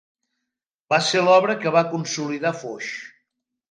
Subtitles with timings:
[0.93, 2.95] Va ser l'obra que va consolidar Foix.